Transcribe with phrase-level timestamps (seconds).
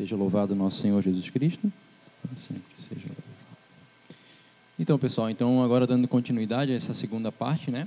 [0.00, 1.70] Seja louvado nosso Senhor Jesus Cristo.
[2.34, 3.22] Sempre seja louvado.
[4.78, 7.86] Então, pessoal, então agora dando continuidade a essa segunda parte, né?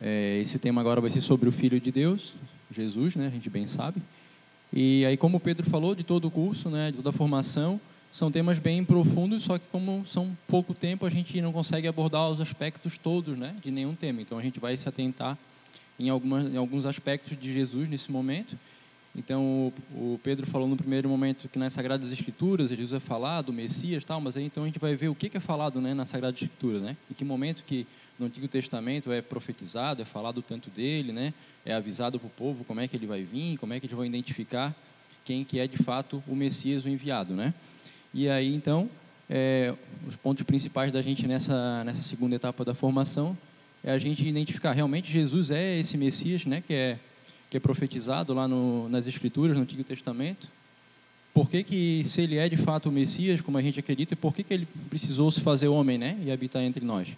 [0.00, 2.32] É, esse tema agora vai ser sobre o Filho de Deus,
[2.74, 3.26] Jesus, né?
[3.26, 4.00] A gente bem sabe.
[4.72, 6.90] E aí, como o Pedro falou, de todo o curso, né?
[6.90, 7.78] De toda a formação,
[8.10, 12.30] são temas bem profundos, só que como são pouco tempo, a gente não consegue abordar
[12.30, 13.54] os aspectos todos, né?
[13.62, 14.22] De nenhum tema.
[14.22, 15.36] Então, a gente vai se atentar
[16.00, 18.56] em, algumas, em alguns aspectos de Jesus nesse momento
[19.14, 23.52] então, o, Pedro falou no primeiro momento que nas Sagradas Escrituras Jesus é falado, o
[23.52, 26.06] Messias tal, mas aí então a gente vai ver o que é falado né, na
[26.06, 26.96] Sagrada Escritura, né?
[27.10, 27.86] Em que momento que
[28.18, 31.34] no Antigo Testamento é profetizado, é falado tanto dele, né?
[31.64, 33.94] É avisado para o povo como é que ele vai vir, como é que eles
[33.94, 34.74] vão identificar
[35.26, 37.52] quem que é de fato o Messias, o enviado, né?
[38.14, 38.88] E aí então,
[39.28, 39.74] é,
[40.08, 43.36] os pontos principais da gente nessa, nessa segunda etapa da formação
[43.84, 46.62] é a gente identificar realmente Jesus é esse Messias, né?
[46.66, 46.98] Que é
[47.52, 50.48] que é profetizado lá no, nas Escrituras, no Antigo Testamento?
[51.34, 54.34] Por que, que, se ele é de fato o Messias, como a gente acredita, por
[54.34, 57.08] que, que ele precisou se fazer homem né, e habitar entre nós?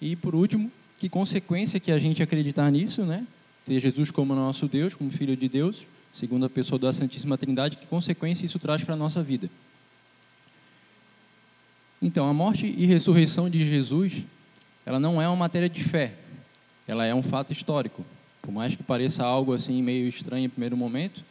[0.00, 3.26] E, por último, que consequência que a gente acreditar nisso, né?
[3.66, 7.76] Ter Jesus como nosso Deus, como Filho de Deus, segundo a pessoa da Santíssima Trindade,
[7.76, 9.50] que consequência isso traz para a nossa vida?
[12.00, 14.24] Então, a morte e ressurreição de Jesus,
[14.86, 16.14] ela não é uma matéria de fé,
[16.88, 18.06] ela é um fato histórico.
[18.44, 21.24] Por mais que pareça algo assim meio estranho em primeiro momento,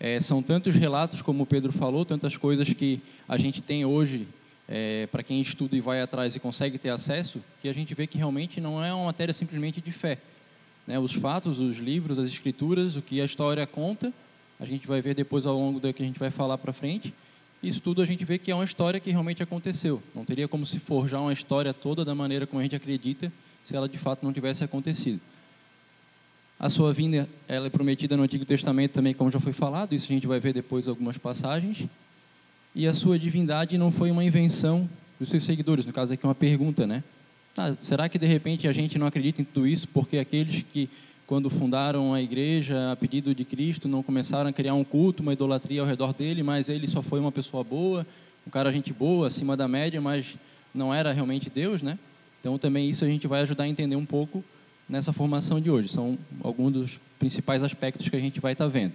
[0.00, 4.26] é, são tantos relatos, como o Pedro falou, tantas coisas que a gente tem hoje,
[4.66, 8.06] é, para quem estuda e vai atrás e consegue ter acesso, que a gente vê
[8.06, 10.16] que realmente não é uma matéria simplesmente de fé.
[10.86, 10.98] Né?
[10.98, 14.10] Os fatos, os livros, as escrituras, o que a história conta,
[14.58, 17.12] a gente vai ver depois ao longo do que a gente vai falar para frente.
[17.62, 20.02] Isso tudo a gente vê que é uma história que realmente aconteceu.
[20.14, 23.30] Não teria como se forjar uma história toda da maneira como a gente acredita
[23.62, 25.20] se ela de fato não tivesse acontecido.
[26.58, 30.06] A sua vinda ela é prometida no Antigo Testamento também, como já foi falado, isso
[30.06, 31.84] a gente vai ver depois algumas passagens.
[32.74, 36.34] E a sua divindade não foi uma invenção dos seus seguidores, no caso aqui uma
[36.34, 37.04] pergunta, né?
[37.56, 40.88] Ah, será que de repente a gente não acredita em tudo isso porque aqueles que
[41.26, 45.32] quando fundaram a igreja a pedido de Cristo não começaram a criar um culto, uma
[45.32, 48.06] idolatria ao redor dele, mas ele só foi uma pessoa boa,
[48.46, 50.36] um cara gente boa, acima da média, mas
[50.74, 51.98] não era realmente Deus, né?
[52.40, 54.44] Então também isso a gente vai ajudar a entender um pouco
[54.88, 55.88] nessa formação de hoje.
[55.88, 58.92] São alguns dos principais aspectos que a gente vai estar tá vendo.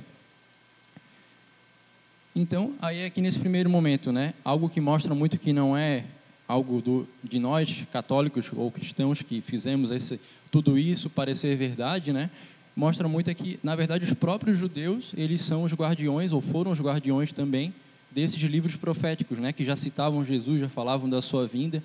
[2.35, 6.03] Então, aí aqui nesse primeiro momento, né, algo que mostra muito que não é
[6.47, 10.19] algo do, de nós, católicos ou cristãos, que fizemos esse,
[10.51, 12.31] tudo isso parecer verdade, né,
[12.75, 16.81] mostra muito que, na verdade, os próprios judeus, eles são os guardiões, ou foram os
[16.81, 17.71] guardiões também,
[18.09, 21.83] desses livros proféticos, né, que já citavam Jesus, já falavam da sua vinda,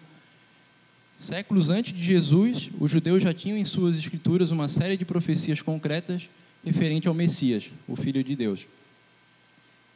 [1.21, 5.61] Séculos antes de Jesus, os judeus já tinham em suas escrituras uma série de profecias
[5.61, 6.29] concretas
[6.65, 8.67] referente ao Messias, o Filho de Deus.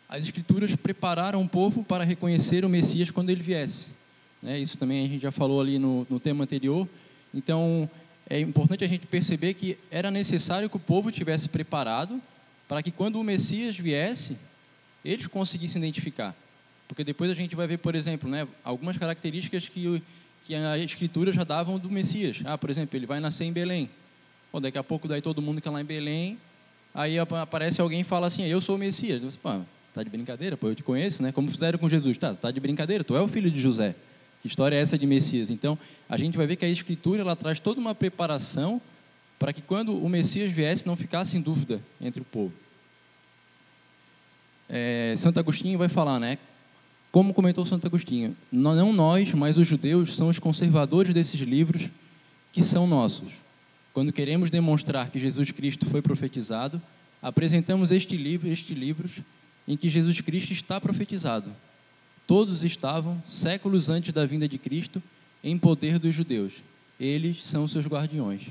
[0.08, 3.88] As escrituras prepararam o povo para reconhecer o Messias quando ele viesse.
[4.42, 4.58] Né?
[4.58, 6.86] Isso também a gente já falou ali no, no tema anterior.
[7.32, 7.88] Então,
[8.28, 12.20] é importante a gente perceber que era necessário que o povo tivesse preparado
[12.68, 14.36] para que quando o Messias viesse,
[15.04, 16.34] eles conseguissem identificar.
[16.88, 20.02] Porque depois a gente vai ver, por exemplo, né, algumas características que
[20.46, 22.40] que a escritura já davam do Messias.
[22.44, 23.88] Ah, por exemplo, ele vai nascer em Belém.
[24.52, 26.38] Bom, daqui a pouco daí todo mundo que é lá em Belém,
[26.94, 29.22] aí aparece alguém e fala assim, eu sou o Messias.
[29.22, 29.60] Você, pô,
[29.94, 31.32] tá de brincadeira, pô, eu te conheço, né?
[31.32, 33.94] Como fizeram com Jesus, tá, tá de brincadeira, tu é o filho de José.
[34.42, 35.50] Que história é essa de Messias?
[35.50, 38.80] Então, a gente vai ver que a escritura ela traz toda uma preparação
[39.38, 42.52] para que quando o Messias viesse não ficasse em dúvida entre o povo.
[44.68, 46.38] É, Santo Agostinho vai falar, né?
[47.12, 51.90] Como comentou Santo Agostinho, não nós, mas os judeus são os conservadores desses livros
[52.50, 53.30] que são nossos.
[53.92, 56.80] Quando queremos demonstrar que Jesus Cristo foi profetizado,
[57.20, 59.20] apresentamos este livro, estes livros
[59.68, 61.54] em que Jesus Cristo está profetizado.
[62.26, 65.02] Todos estavam séculos antes da vinda de Cristo
[65.44, 66.54] em poder dos judeus.
[66.98, 68.44] Eles são seus guardiões.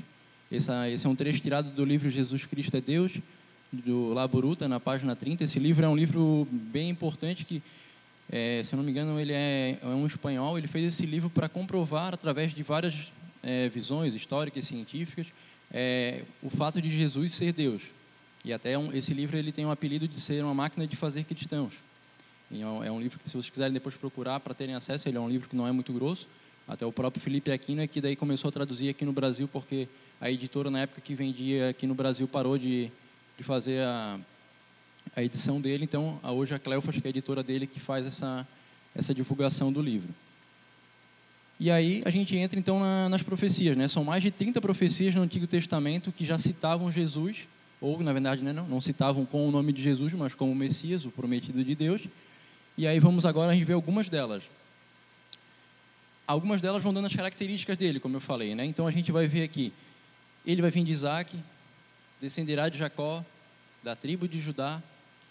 [0.52, 0.70] Esse
[1.04, 3.12] é um trecho tirado do livro Jesus Cristo é Deus,
[3.72, 5.42] do Laboruta, na página 30.
[5.42, 7.60] Esse livro é um livro bem importante que
[8.30, 10.56] é, se eu não me engano, ele é, é um espanhol.
[10.56, 15.26] Ele fez esse livro para comprovar, através de várias é, visões históricas e científicas,
[15.72, 17.82] é, o fato de Jesus ser Deus.
[18.44, 21.24] E até um, esse livro ele tem um apelido de ser uma máquina de fazer
[21.24, 21.74] cristãos.
[22.50, 25.16] E é um é livro que, se vocês quiserem depois procurar para terem acesso, ele
[25.16, 26.28] é um livro que não é muito grosso.
[26.68, 29.88] Até o próprio Felipe Aquino é que daí começou a traduzir aqui no Brasil, porque
[30.20, 32.90] a editora na época que vendia aqui no Brasil parou de,
[33.36, 34.18] de fazer a,
[35.14, 35.84] a edição dele.
[35.84, 38.46] Então, hoje a Cleofas, que é a editora dele, que faz essa,
[38.94, 40.08] essa divulgação do livro.
[41.60, 43.86] E aí a gente entra então na, nas profecias, né?
[43.86, 47.46] São mais de 30 profecias no Antigo Testamento que já citavam Jesus
[47.82, 50.54] ou na verdade né, não, não citavam com o nome de Jesus, mas como o
[50.54, 52.02] Messias, o prometido de Deus.
[52.78, 54.44] E aí vamos agora ver algumas delas.
[56.26, 58.64] Algumas delas vão dando as características dele, como eu falei, né?
[58.64, 59.72] Então a gente vai ver aqui,
[60.46, 61.36] ele vai vir de Isaac,
[62.20, 63.24] descenderá de Jacó,
[63.82, 64.80] da tribo de Judá,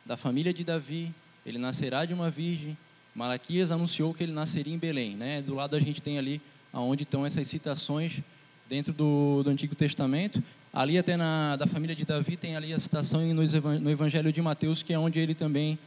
[0.06, 1.14] da família de Davi,
[1.46, 2.78] ele nascerá de uma virgem.
[3.14, 5.42] Malaquias anunciou que ele nasceria em Belém, né?
[5.42, 8.22] Do lado a gente tem ali aonde estão essas citações
[8.70, 10.42] dentro do, do Antigo Testamento.
[10.74, 14.82] Ali até na da família de Davi tem ali a citação no Evangelho de Mateus,
[14.82, 15.78] que é onde ele também,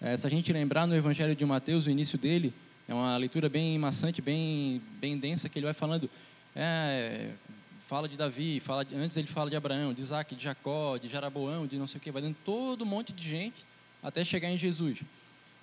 [0.00, 2.52] é, se a gente lembrar no Evangelho de Mateus, o início dele
[2.86, 6.08] é uma leitura bem maçante, bem bem densa, que ele vai falando,
[6.54, 7.30] é,
[7.88, 11.08] fala de Davi, fala de, antes ele fala de Abraão, de Isaac, de Jacó, de
[11.08, 13.64] Jaraboão, de não sei o que, vai dando todo um monte de gente
[14.02, 14.98] até chegar em Jesus.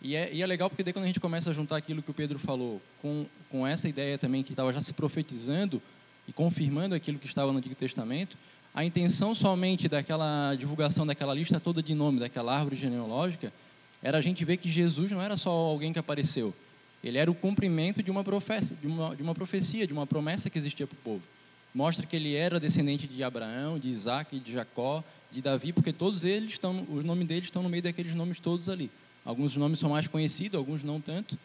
[0.01, 2.10] E é, e é legal porque daí quando a gente começa a juntar aquilo que
[2.10, 5.80] o Pedro falou com, com essa ideia também que estava já se profetizando
[6.27, 8.36] e confirmando aquilo que estava no Antigo Testamento,
[8.74, 13.54] a intenção somente daquela divulgação daquela lista toda de nome, daquela árvore genealógica,
[14.01, 16.56] era a gente ver que Jesus não era só alguém que apareceu.
[17.04, 20.50] Ele era o cumprimento de uma, profecia, de uma, de uma profecia, de uma promessa
[20.50, 21.34] que existia para o povo.
[21.75, 26.24] Mostra que ele era descendente de Abraão, de Isaac, de Jacó, de Davi, porque todos
[26.24, 28.89] eles estão, os nomes deles estão no meio daqueles nomes todos ali.
[29.25, 31.38] Alguns nomes são mais conhecidos, alguns não tanto.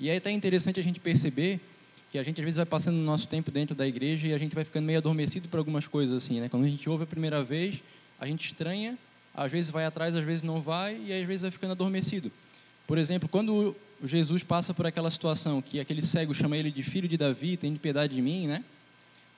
[0.00, 1.60] E é até interessante a gente perceber
[2.10, 4.38] que a gente às vezes vai passando o nosso tempo dentro da igreja e a
[4.38, 6.48] gente vai ficando meio adormecido por algumas coisas assim, né?
[6.48, 7.82] Quando a gente ouve a primeira vez,
[8.18, 8.96] a gente estranha,
[9.34, 12.32] às vezes vai atrás, às vezes não vai e às vezes vai ficando adormecido.
[12.86, 17.06] Por exemplo, quando Jesus passa por aquela situação que aquele cego chama ele de filho
[17.06, 18.64] de Davi, tem de piedade de mim, né?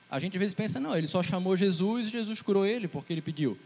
[0.09, 3.13] A gente às vezes pensa, não, ele só chamou Jesus e Jesus curou ele porque
[3.13, 3.57] ele pediu.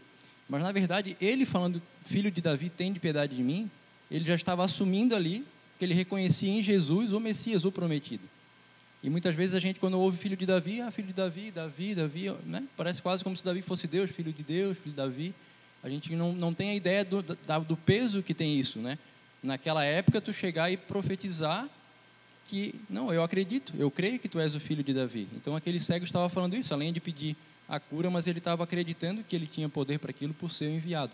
[0.48, 3.70] Mas na verdade, ele falando filho de Davi, tem de piedade de mim,
[4.10, 5.44] ele já estava assumindo ali
[5.78, 8.24] que ele reconhecia em Jesus o Messias, o prometido.
[9.02, 11.94] E muitas vezes a gente, quando ouve filho de Davi, ah, filho de Davi, Davi,
[11.94, 12.62] Davi, né?
[12.76, 15.34] parece quase como se Davi fosse Deus, filho de Deus, filho de Davi.
[15.82, 18.96] A gente não, não tem a ideia do, do peso que tem isso, né?
[19.42, 21.68] Naquela época, tu chegar e profetizar
[22.46, 25.28] que, não, eu acredito, eu creio que tu és o filho de Davi.
[25.34, 27.36] Então, aquele cego estava falando isso, além de pedir
[27.68, 31.12] a cura, mas ele estava acreditando que ele tinha poder para aquilo por ser enviado.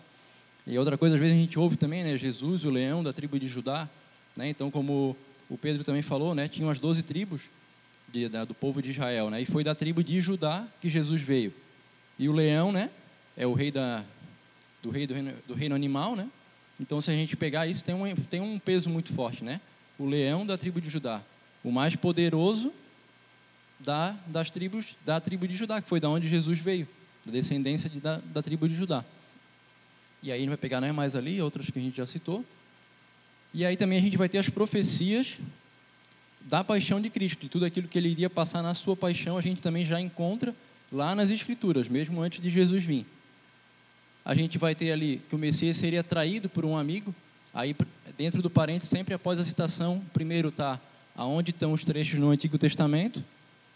[0.67, 2.17] E outra coisa, às vezes a gente ouve também, né?
[2.17, 3.87] Jesus, o leão da tribo de Judá,
[4.35, 4.49] né?
[4.49, 5.15] Então, como
[5.49, 6.47] o Pedro também falou, né?
[6.47, 7.43] Tinham as doze tribos,
[8.11, 9.41] de, da, do povo de Israel, né?
[9.41, 11.53] E foi da tribo de Judá que Jesus veio.
[12.17, 12.89] E o leão, né?
[13.37, 14.03] É o rei da
[14.81, 16.29] do rei do reino, do reino animal, né?
[16.79, 19.59] Então, se a gente pegar isso, tem um, tem um peso muito forte, né?
[19.99, 21.21] O leão da tribo de Judá,
[21.63, 22.73] o mais poderoso
[23.79, 26.87] da, das tribos da tribo de Judá, que foi da onde Jesus veio,
[27.25, 29.03] da descendência de, da, da tribo de Judá.
[30.23, 32.43] E aí a gente vai pegar né, mais ali, outras que a gente já citou.
[33.53, 35.37] E aí também a gente vai ter as profecias
[36.41, 39.41] da paixão de Cristo, e tudo aquilo que ele iria passar na sua paixão, a
[39.41, 40.55] gente também já encontra
[40.91, 43.05] lá nas Escrituras, mesmo antes de Jesus vir.
[44.23, 47.13] A gente vai ter ali que o Messias seria traído por um amigo,
[47.53, 47.75] aí
[48.17, 50.79] dentro do parente, sempre após a citação, primeiro está
[51.15, 53.23] aonde estão os trechos no Antigo Testamento,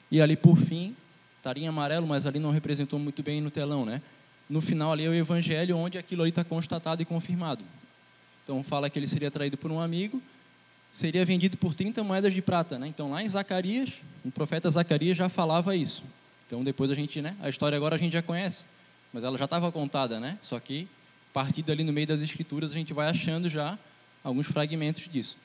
[0.09, 0.95] e ali por fim,
[1.37, 4.01] estaria em amarelo, mas ali não representou muito bem no telão, né?
[4.49, 7.63] No final ali é o Evangelho, onde aquilo ali está constatado e confirmado.
[8.43, 10.21] Então fala que ele seria traído por um amigo,
[10.93, 12.77] seria vendido por 30 moedas de prata.
[12.77, 12.87] Né?
[12.87, 13.93] Então, lá em Zacarias,
[14.23, 16.03] o profeta Zacarias já falava isso.
[16.45, 18.63] Então, depois a gente, né, a história agora a gente já conhece,
[19.11, 20.37] mas ela já estava contada, né?
[20.43, 20.87] Só que,
[21.33, 23.77] partido ali no meio das escrituras, a gente vai achando já
[24.23, 25.35] alguns fragmentos disso.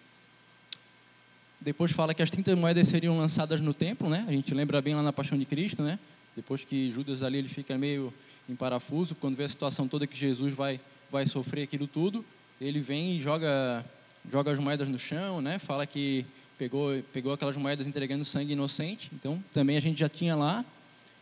[1.60, 4.24] Depois fala que as 30 moedas seriam lançadas no templo, né?
[4.28, 5.98] A gente lembra bem lá na Paixão de Cristo, né?
[6.36, 8.14] Depois que Judas ali ele fica meio
[8.48, 12.24] em parafuso, quando vê a situação toda que Jesus vai vai sofrer aquilo tudo,
[12.60, 13.84] ele vem e joga
[14.30, 15.58] joga as moedas no chão, né?
[15.58, 16.24] Fala que
[16.58, 19.10] pegou, pegou aquelas moedas entregando sangue inocente.
[19.12, 20.64] Então, também a gente já tinha lá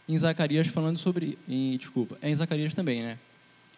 [0.09, 3.19] em Zacarias falando sobre, em, desculpa, é em Zacarias também, né?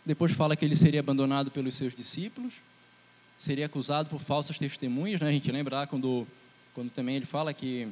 [0.08, 2.54] Depois fala que ele seria abandonado pelos seus discípulos,
[3.36, 5.28] seria acusado por falsas testemunhas, né?
[5.28, 6.26] A gente lembra quando,
[6.74, 7.86] quando também ele fala que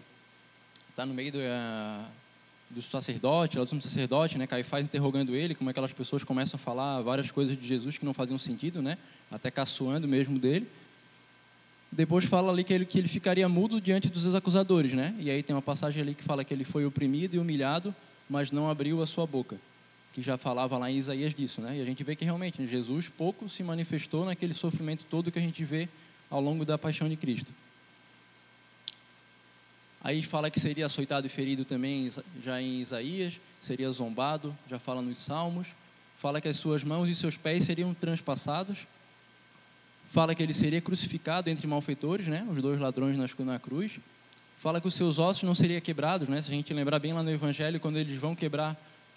[0.89, 2.07] está no meio do, uh,
[2.71, 4.47] do sacerdote, lá do sumo sacerdote, né?
[4.47, 8.15] Caifás interrogando ele, como aquelas pessoas começam a falar várias coisas de Jesus que não
[8.15, 8.97] faziam sentido, né?
[9.31, 10.67] Até caçoando mesmo dele.
[11.93, 15.15] Depois fala ali que ele, que ele ficaria mudo diante dos seus acusadores, né?
[15.19, 17.95] E aí tem uma passagem ali que fala que ele foi oprimido e humilhado,
[18.27, 19.59] mas não abriu a sua boca,
[20.17, 21.77] que já falava lá em Isaías disso, né?
[21.77, 25.43] E a gente vê que realmente Jesus pouco se manifestou naquele sofrimento todo que a
[25.43, 25.91] gente vê
[26.31, 27.53] ao longo da paixão de Cristo.
[30.03, 32.11] Aí fala que seria açoitado e ferido também
[32.43, 35.67] já em Isaías, seria zombado, já fala nos Salmos.
[36.19, 38.87] Fala que as suas mãos e seus pés seriam transpassados
[40.17, 42.47] Fala que ele seria crucificado entre malfeitores, né?
[42.51, 44.01] Os dois ladrões na cruz.
[44.63, 46.41] Fala que os seus ossos não seriam quebrados, né?
[46.41, 48.75] Se a gente lembrar bem lá no Evangelho, quando eles vão quebrar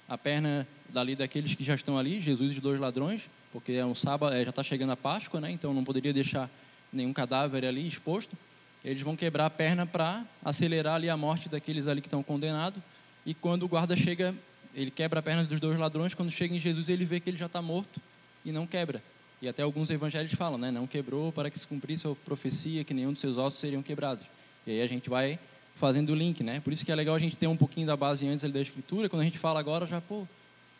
[0.10, 3.86] a perna dali daqueles que já estão ali, Jesus e os dois ladrões, porque é
[3.86, 5.52] um sábado, é, já está chegando a Páscoa, né?
[5.52, 6.50] Então não poderia deixar
[6.92, 8.38] nenhum cadáver ali exposto.
[8.84, 12.82] Eles vão quebrar a perna para acelerar ali a morte daqueles ali que estão condenados.
[13.26, 14.34] E quando o guarda chega,
[14.74, 16.14] ele quebra a perna dos dois ladrões.
[16.14, 18.00] Quando chega em Jesus, ele vê que ele já está morto
[18.46, 19.04] e não quebra.
[19.42, 20.72] E até alguns evangelhos falam, né?
[20.72, 24.26] Não quebrou para que se cumprisse a profecia que nenhum dos seus ossos seriam quebrados.
[24.66, 25.40] E aí a gente vai
[25.76, 26.60] fazendo o link, né?
[26.60, 29.08] Por isso que é legal a gente ter um pouquinho da base antes da escritura.
[29.08, 30.28] Quando a gente fala agora, já pô,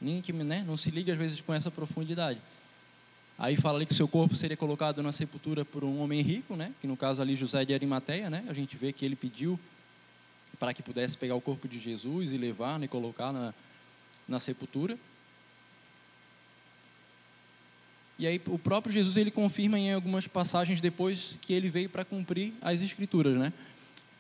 [0.02, 0.64] link, né?
[0.66, 2.40] Não se liga às vezes com essa profundidade.
[3.38, 6.74] Aí fala ali que seu corpo seria colocado na sepultura por um homem rico, né?
[6.82, 8.44] Que no caso ali José de Arimateia, né?
[8.50, 9.58] A gente vê que ele pediu
[10.60, 12.86] para que pudesse pegar o corpo de Jesus e levar, né?
[12.86, 13.54] E colocar na,
[14.28, 14.98] na sepultura.
[18.20, 22.04] E aí o próprio Jesus ele confirma em algumas passagens depois que ele veio para
[22.04, 23.54] cumprir as escrituras, né?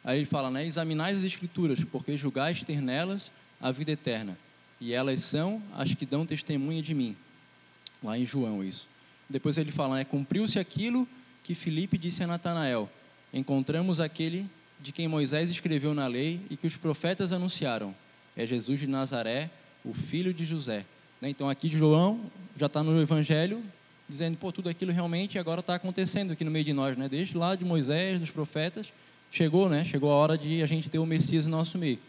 [0.01, 0.65] Aí ele fala, né?
[0.65, 4.37] Examinais as escrituras, porque julgais ter nelas a vida eterna,
[4.79, 7.15] e elas são as que dão testemunha de mim.
[8.03, 8.87] Lá em João isso.
[9.29, 10.05] Depois ele fala, né?
[10.05, 11.07] Cumpriu-se aquilo
[11.43, 12.89] que Filipe disse a Natanael:
[13.33, 14.47] Encontramos aquele
[14.79, 17.93] de quem Moisés escreveu na lei e que os profetas anunciaram.
[18.35, 19.49] É Jesus de Nazaré,
[19.83, 20.85] o filho de José.
[21.21, 21.29] Né?
[21.29, 22.21] Então aqui João
[22.57, 23.61] já está no Evangelho
[24.07, 27.07] dizendo, pô, tudo aquilo realmente agora está acontecendo aqui no meio de nós, né?
[27.07, 28.91] Desde lá de Moisés, dos profetas,
[29.31, 29.85] chegou, né?
[29.85, 31.99] Chegou a hora de a gente ter o Messias no nosso meio,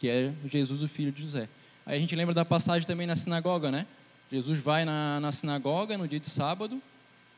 [0.00, 1.48] que é Jesus, o filho de José.
[1.84, 3.86] Aí a gente lembra da passagem também na sinagoga, né?
[4.30, 6.80] Jesus vai na, na sinagoga no dia de sábado,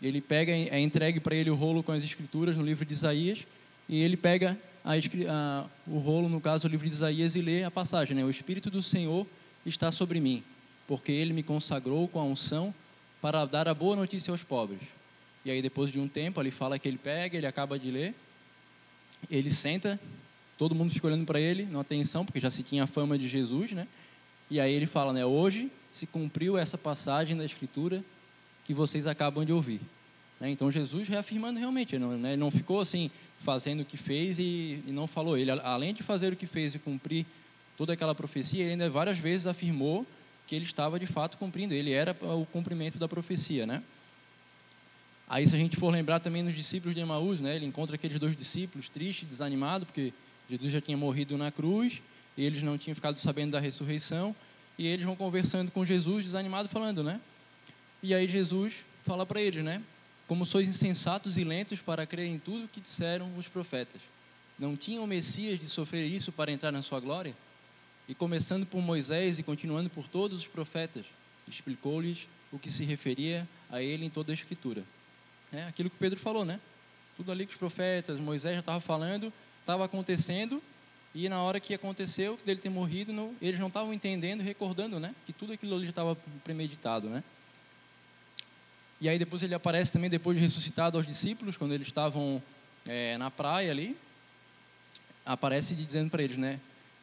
[0.02, 3.46] ele pega, é entregue para ele o rolo com as escrituras no livro de Isaías,
[3.88, 7.64] e ele pega a, a, o rolo, no caso, o livro de Isaías, e lê
[7.64, 8.24] a passagem, né?
[8.24, 9.26] O Espírito do Senhor
[9.64, 10.42] está sobre mim,
[10.86, 12.74] porque ele me consagrou com a unção
[13.20, 14.80] para dar a boa notícia aos pobres.
[15.44, 18.14] E aí, depois de um tempo, ele fala que ele pega, ele acaba de ler,
[19.30, 19.98] ele senta,
[20.58, 23.26] todo mundo fica olhando para ele, não atenção, porque já se tinha a fama de
[23.26, 23.88] Jesus, né?
[24.54, 25.26] E aí ele fala, né?
[25.26, 28.04] Hoje se cumpriu essa passagem da Escritura
[28.64, 29.80] que vocês acabam de ouvir.
[30.38, 30.49] Né?
[30.49, 32.37] Então Jesus reafirmando realmente, não, né?
[32.37, 35.37] não ficou assim fazendo o que fez e, e, não falou.
[35.37, 37.26] Ele, além de fazer o que fez e cumprir
[37.76, 40.06] toda aquela profecia, ele ainda várias vezes afirmou
[40.46, 41.75] que ele estava de fato cumprindo.
[41.75, 43.82] Ele era o cumprimento da profecia, né?
[45.28, 47.56] Aí, se a gente for lembrar também nos discípulos de Emaús, né?
[47.56, 50.12] Ele encontra aqueles dois discípulos tristes, desanimados, porque
[50.49, 52.00] Jesus já tinha morrido na cruz
[52.43, 54.35] eles não tinham ficado sabendo da ressurreição.
[54.76, 57.21] E eles vão conversando com Jesus, desanimado, falando, né?
[58.03, 59.81] E aí Jesus fala para eles, né?
[60.26, 64.00] Como sois insensatos e lentos para crer em tudo que disseram os profetas.
[64.59, 67.35] Não tinham o Messias de sofrer isso para entrar na sua glória?
[68.09, 71.05] E começando por Moisés e continuando por todos os profetas,
[71.49, 74.83] explicou-lhes o que se referia a ele em toda a Escritura.
[75.53, 76.61] É aquilo que Pedro falou, né?
[77.17, 80.62] Tudo ali que os profetas, Moisés já estava falando, estava acontecendo
[81.14, 85.14] e na hora que aconteceu, dele ter morrido, não, eles não estavam entendendo, recordando, né?
[85.25, 87.23] Que tudo aquilo ali já estava premeditado, né?
[89.00, 92.42] E aí depois ele aparece também, depois de ressuscitado aos discípulos, quando eles estavam
[92.87, 93.97] é, na praia ali,
[95.25, 96.59] aparece dizendo para eles, né?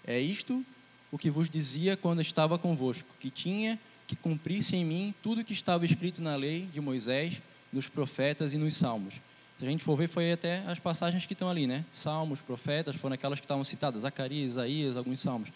[0.06, 0.66] É isto
[1.12, 5.46] o que vos dizia quando estava convosco, que tinha que cumprir-se em mim tudo o
[5.46, 7.42] que estava escrito na lei de Moisés,
[7.72, 9.14] nos profetas e nos salmos.
[9.62, 11.86] Se a gente for ver, foi até as passagens que estão ali, né?
[11.94, 15.50] Salmos, profetas, foram aquelas que estavam citadas, Zacarias, Isaías, alguns salmos.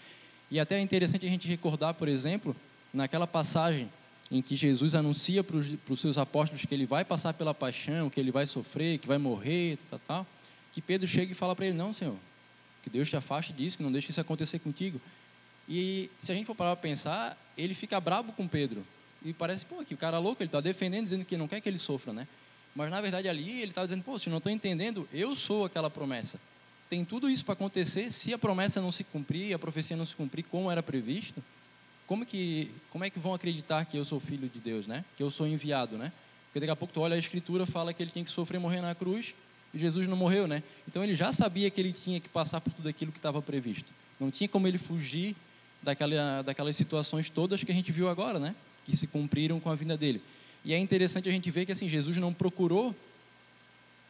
[0.51, 2.55] E até é interessante a gente recordar, por exemplo,
[2.93, 3.89] naquela passagem
[4.29, 8.19] em que Jesus anuncia para os seus apóstolos que ele vai passar pela paixão, que
[8.19, 10.27] ele vai sofrer, que vai morrer, tal, tal,
[10.71, 12.15] que Pedro chega e fala para ele: Não, Senhor,
[12.83, 15.01] que Deus te afaste disso, que não deixe isso acontecer contigo.
[15.67, 18.85] E se a gente for parar para pensar, ele fica bravo com Pedro.
[19.23, 21.59] E parece, pô, que o cara é louco, ele está defendendo, dizendo que não quer
[21.59, 22.27] que ele sofra, né?
[22.75, 26.37] Mas na verdade ali ele estava dizendo, se não estou entendendo, eu sou aquela promessa.
[26.89, 30.15] Tem tudo isso para acontecer, se a promessa não se cumprir, a profecia não se
[30.15, 31.41] cumprir como era previsto,
[32.05, 35.03] como que, como é que vão acreditar que eu sou filho de Deus, né?
[35.17, 36.11] Que eu sou enviado, né?
[36.47, 38.81] Porque daqui a pouco tu olha a escritura, fala que ele tinha que sofrer morrer
[38.81, 39.33] na cruz,
[39.73, 40.61] e Jesus não morreu, né?
[40.87, 43.91] Então ele já sabia que ele tinha que passar por tudo aquilo que estava previsto.
[44.19, 45.35] Não tinha como ele fugir
[45.81, 48.55] daquela, daquelas situações todas que a gente viu agora, né?
[48.85, 50.21] Que se cumpriram com a vinda dele.
[50.65, 52.93] E é interessante a gente ver que assim Jesus não procurou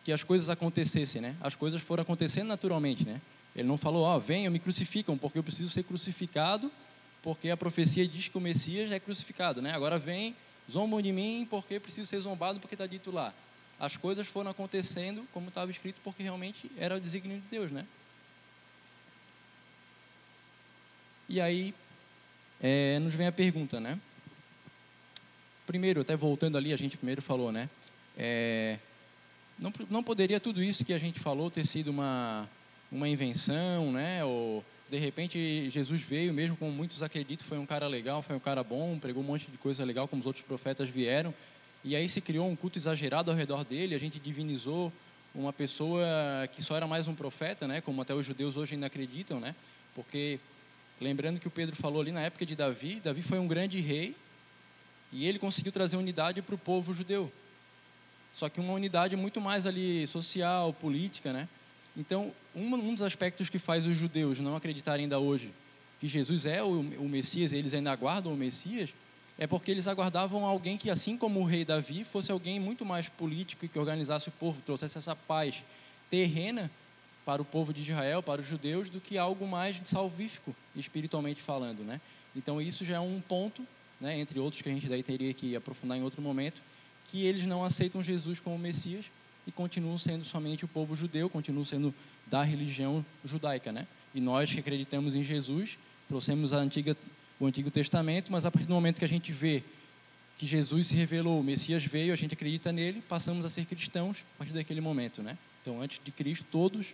[0.05, 1.35] que as coisas acontecessem, né?
[1.41, 3.19] As coisas foram acontecendo naturalmente, né?
[3.53, 6.71] Ele não falou, ó, oh, venham, me crucificam, porque eu preciso ser crucificado,
[7.21, 9.73] porque a profecia diz que o Messias é crucificado, né?
[9.73, 10.33] Agora vem,
[10.71, 13.33] zombam de mim, porque preciso ser zombado, porque está dito lá.
[13.77, 17.85] As coisas foram acontecendo como estava escrito, porque realmente era o desígnio de Deus, né?
[21.27, 21.73] E aí
[22.61, 23.99] é, nos vem a pergunta, né?
[25.65, 27.69] Primeiro, até voltando ali, a gente primeiro falou, né?
[28.17, 28.77] É,
[29.57, 32.47] não, não poderia tudo isso que a gente falou ter sido uma,
[32.91, 34.23] uma invenção, né?
[34.23, 38.39] Ou, de repente Jesus veio, mesmo como muitos acreditam, foi um cara legal, foi um
[38.39, 41.33] cara bom, pregou um monte de coisa legal, como os outros profetas vieram.
[41.83, 44.91] E aí se criou um culto exagerado ao redor dele, a gente divinizou
[45.33, 46.05] uma pessoa
[46.55, 47.81] que só era mais um profeta, né?
[47.81, 49.55] Como até os judeus hoje ainda acreditam, né?
[49.93, 50.39] Porque
[50.99, 54.15] lembrando que o Pedro falou ali na época de Davi, Davi foi um grande rei
[55.15, 57.31] e ele conseguiu trazer unidade para o povo judeu.
[58.33, 61.47] Só que uma unidade muito mais ali social, política, né?
[61.95, 65.51] Então, um, um dos aspectos que faz os judeus não acreditarem ainda hoje
[65.99, 68.89] que Jesus é o, o Messias, eles ainda aguardam o Messias,
[69.37, 73.07] é porque eles aguardavam alguém que, assim como o rei Davi, fosse alguém muito mais
[73.07, 75.63] político e que organizasse o povo, trouxesse essa paz
[76.09, 76.69] terrena
[77.25, 81.83] para o povo de Israel, para os judeus, do que algo mais salvífico, espiritualmente falando,
[81.83, 81.99] né?
[82.35, 83.65] Então isso já é um ponto,
[84.05, 86.61] né, entre outros que a gente daí teria que aprofundar em outro momento,
[87.09, 89.05] que eles não aceitam Jesus como Messias
[89.47, 91.93] e continuam sendo somente o povo judeu, continuam sendo
[92.27, 93.87] da religião judaica, né?
[94.13, 96.95] E nós que acreditamos em Jesus, trouxemos a antiga,
[97.39, 99.63] o Antigo Testamento, mas a partir do momento que a gente vê
[100.37, 104.17] que Jesus se revelou, o Messias veio, a gente acredita nele, passamos a ser cristãos
[104.35, 105.35] a partir daquele momento, né?
[105.63, 106.93] Então, antes de Cristo, todos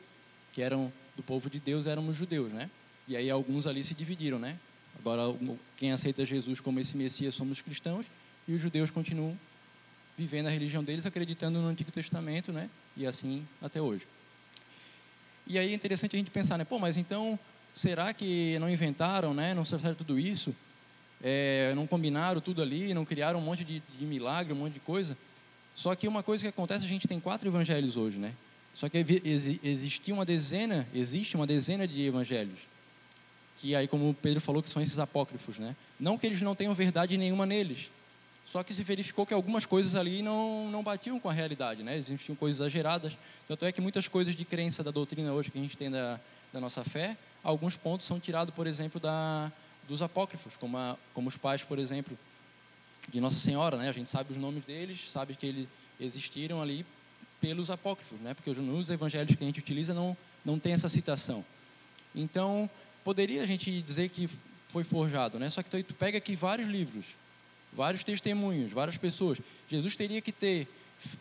[0.54, 2.70] que eram do povo de Deus éramos judeus, né?
[3.06, 4.58] E aí alguns ali se dividiram, né?
[5.00, 5.36] Agora,
[5.78, 8.06] quem aceita Jesus como esse Messias somos cristãos
[8.48, 9.38] e os judeus continuam
[10.18, 12.70] vivendo a religião deles, acreditando no Antigo Testamento, né?
[12.96, 14.08] E assim até hoje.
[15.48, 16.64] E aí é interessante a gente pensar, né?
[16.64, 17.40] Pô, mas então
[17.74, 19.54] será que não inventaram, né?
[19.54, 20.56] Não trouxeram tudo isso?
[21.24, 24.80] É, não combinaram tudo ali, não criaram um monte de, de milagre, um monte de
[24.80, 25.18] coisa?
[25.74, 28.34] Só que uma coisa que acontece, a gente tem quatro evangelhos hoje, né?
[28.74, 28.98] Só que
[29.64, 32.60] existia uma dezena, existe uma dezena de evangelhos.
[33.62, 35.76] Que aí, como o Pedro falou, que são esses apócrifos, né?
[36.00, 37.92] Não que eles não tenham verdade nenhuma neles,
[38.52, 41.96] só que se verificou que algumas coisas ali não, não batiam com a realidade, né?
[41.96, 43.14] Existiam coisas exageradas.
[43.48, 46.20] Tanto é que muitas coisas de crença da doutrina hoje que a gente tem da,
[46.52, 49.50] da nossa fé, alguns pontos são tirados, por exemplo, da,
[49.88, 52.18] dos apócrifos, como, a, como os pais, por exemplo,
[53.08, 53.88] de Nossa Senhora, né?
[53.88, 55.68] A gente sabe os nomes deles, sabe que eles
[56.00, 56.86] existiram ali
[57.40, 58.34] pelos apócrifos, né?
[58.34, 61.46] Porque nos evangelhos que a gente utiliza não, não tem essa citação.
[62.14, 62.70] Então,
[63.04, 64.30] poderia a gente dizer que
[64.70, 65.50] foi forjado, né?
[65.50, 67.06] Só que tu, pega aqui vários livros,
[67.74, 69.40] vários testemunhos, várias pessoas.
[69.70, 70.68] Jesus teria que ter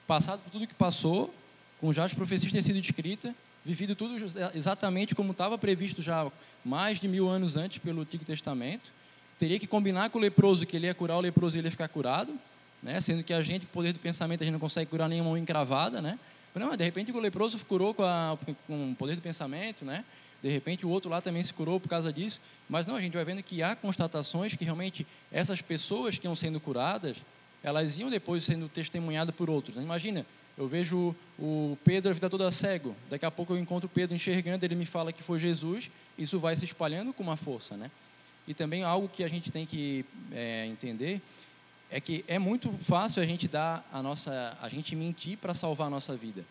[0.07, 1.35] passado por tudo que passou,
[1.81, 3.33] com já as profecias ter sido escritas,
[3.65, 4.17] vivido tudo
[4.55, 6.31] exatamente como estava previsto já
[6.65, 8.93] mais de mil anos antes pelo Antigo Testamento.
[9.39, 11.71] Teria que combinar com o leproso que ele ia curar o leproso e ele ia
[11.71, 12.35] ficar curado,
[12.83, 13.01] né?
[13.01, 16.03] sendo que a gente, o poder do pensamento, a gente não consegue curar nenhuma encravada.
[16.03, 16.19] Né?
[16.55, 20.05] Não, de repente o leproso curou com, a, com o poder do pensamento, né?
[20.43, 23.15] De repente o outro lá também se curou por causa disso, mas não, a gente
[23.15, 27.17] vai vendo que há constatações que realmente essas pessoas que iam sendo curadas,
[27.63, 29.77] elas iam depois sendo testemunhadas por outros.
[29.77, 29.83] Né?
[29.83, 30.25] Imagina,
[30.57, 34.15] eu vejo o Pedro a vida toda cego, daqui a pouco eu encontro o Pedro
[34.15, 37.91] enxergando, ele me fala que foi Jesus, isso vai se espalhando com uma força, né?
[38.47, 41.21] E também algo que a gente tem que é, entender
[41.91, 45.89] é que é muito fácil a gente dar a nossa, a gente mentir para salvar
[45.89, 46.45] a nossa vida.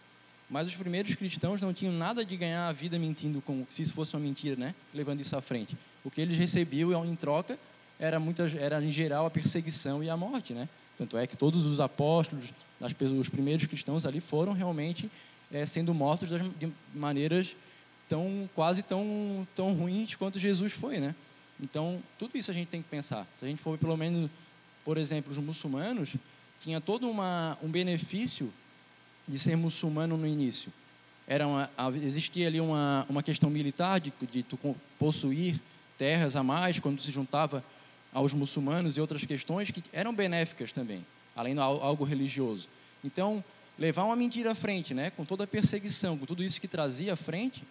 [0.50, 3.94] Mas os primeiros cristãos não tinham nada de ganhar a vida mentindo, como se isso
[3.94, 4.74] fosse uma mentira, né?
[4.94, 5.78] Levando isso à frente.
[6.04, 7.58] O que eles recebiam em troca
[8.00, 10.68] era, muitas, era em geral a perseguição e a morte, né?
[10.98, 12.46] Tanto é que todos os apóstolos,
[12.82, 15.10] as, os primeiros cristãos ali foram realmente
[15.52, 17.56] é, sendo mortos de maneiras
[18.08, 21.16] tão quase tão tão ruins quanto Jesus foi, né?
[21.62, 23.28] Então tudo isso a gente tem que pensar.
[23.40, 24.30] Se a gente for pelo menos,
[24.84, 26.16] por exemplo, os muçulmanos
[26.60, 28.52] tinha todo uma, um benefício
[29.30, 30.74] de ser muçulmano no início.
[31.28, 31.70] Era uma,
[32.04, 34.44] existia ali uma, uma questão militar de, de
[34.98, 35.60] possuir
[35.98, 37.63] terras a mais quando se juntava
[38.12, 42.68] aos muçulmanos e outras questões que eram benéficas também, além de algo religioso.
[43.04, 43.44] Então,
[43.78, 47.13] levar uma mentira à frente, né, com toda a perseguição, com tudo isso que trazia
[47.13, 47.63] à frente,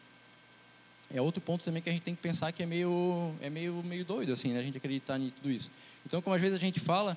[1.13, 3.83] é outro ponto também que a gente tem que pensar que é meio é meio
[3.83, 5.71] meio doido assim, né, a gente acreditar em tudo isso.
[6.07, 7.17] Então, como às vezes a gente fala,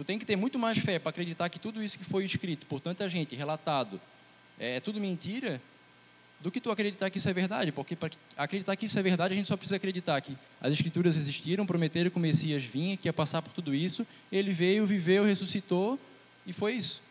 [0.00, 2.66] Tu tem que ter muito mais fé para acreditar que tudo isso que foi escrito
[2.66, 4.00] por tanta gente, relatado,
[4.58, 5.60] é tudo mentira,
[6.40, 7.70] do que tu acreditar que isso é verdade.
[7.70, 11.18] Porque para acreditar que isso é verdade, a gente só precisa acreditar que as escrituras
[11.18, 15.22] existiram, prometeram que o Messias vinha, que ia passar por tudo isso, ele veio, viveu,
[15.22, 16.00] ressuscitou
[16.46, 17.02] e foi isso.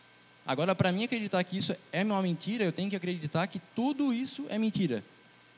[0.44, 4.12] Agora, para mim acreditar que isso é uma mentira, eu tenho que acreditar que tudo
[4.12, 5.04] isso é mentira.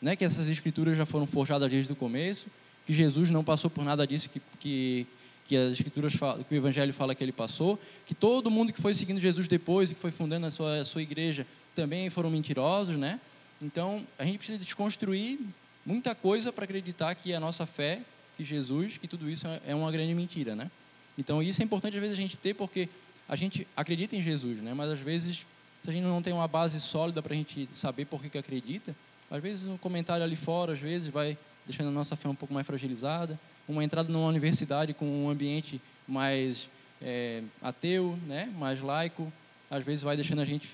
[0.02, 0.16] Né?
[0.16, 2.48] Que essas escrituras já foram forjadas desde o começo,
[2.86, 5.06] que Jesus não passou por nada disso que, que
[5.46, 8.80] que as escrituras falam, que o evangelho fala que ele passou, que todo mundo que
[8.80, 12.30] foi seguindo Jesus depois e que foi fundando a sua, a sua igreja também foram
[12.30, 13.20] mentirosos, né?
[13.60, 15.38] Então, a gente precisa desconstruir
[15.84, 18.00] muita coisa para acreditar que a nossa fé,
[18.36, 20.70] que Jesus, que tudo isso é uma grande mentira, né?
[21.18, 22.88] Então, isso é importante às vezes a gente ter porque
[23.28, 24.74] a gente acredita em Jesus, né?
[24.74, 25.44] Mas às vezes
[25.82, 28.38] se a gente não tem uma base sólida para a gente saber por que, que
[28.38, 28.94] acredita,
[29.30, 32.54] às vezes um comentário ali fora, às vezes vai deixando a nossa fé um pouco
[32.54, 33.38] mais fragilizada.
[33.68, 36.68] Uma entrada numa universidade com um ambiente mais
[37.00, 39.32] é, ateu, né, mais laico,
[39.70, 40.68] às vezes vai deixando a gente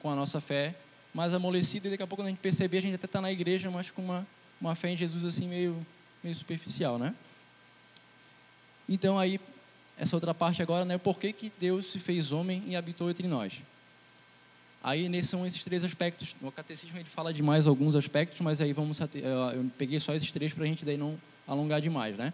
[0.00, 0.74] com a nossa fé
[1.12, 3.70] mais amolecida e daqui a pouco a gente perceber a gente até está na igreja,
[3.70, 4.26] mas com uma,
[4.60, 5.84] uma fé em Jesus assim meio,
[6.22, 7.14] meio superficial, né?
[8.88, 9.40] Então aí
[9.98, 13.26] essa outra parte agora, né, por que, que Deus se fez homem e habitou entre
[13.28, 13.54] nós?
[14.82, 16.34] Aí nesses são esses três aspectos.
[16.40, 20.30] No catecismo ele fala de mais alguns aspectos, mas aí vamos eu peguei só esses
[20.30, 21.18] três para a gente daí não
[21.50, 22.32] alongar demais, né?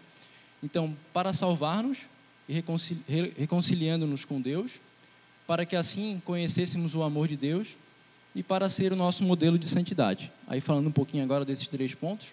[0.61, 1.97] Então, para salvar-nos
[2.47, 2.63] e
[3.37, 4.73] reconciliando-nos com Deus,
[5.45, 7.69] para que assim conhecêssemos o amor de Deus
[8.35, 10.31] e para ser o nosso modelo de santidade.
[10.47, 12.27] Aí falando um pouquinho agora desses três pontos.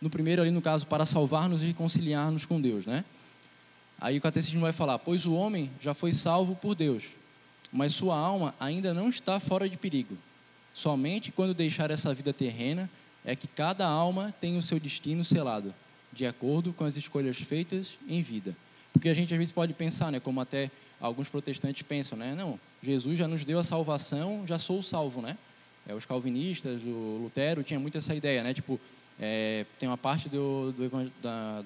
[0.00, 3.04] No primeiro ali, no caso, para salvar-nos e reconciliar-nos com Deus, né?
[4.00, 7.04] Aí o catecismo vai falar: "Pois o homem já foi salvo por Deus,
[7.72, 10.16] mas sua alma ainda não está fora de perigo.
[10.72, 12.88] Somente quando deixar essa vida terrena
[13.24, 15.74] é que cada alma tem o seu destino selado,
[16.12, 18.56] de acordo com as escolhas feitas em vida."
[18.92, 22.34] Porque a gente às vezes pode pensar, né, como até alguns protestantes pensam, né?
[22.34, 25.36] Não, Jesus já nos deu a salvação, já sou salvo, né?
[25.86, 28.52] É, os calvinistas, o Lutero tinha muito essa ideia, né?
[28.52, 28.80] Tipo,
[29.18, 31.64] é, tem uma parte do, do, da,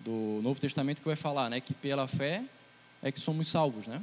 [0.00, 1.60] do Novo Testamento que vai falar, né?
[1.60, 2.44] Que pela fé
[3.02, 4.02] é que somos salvos, né?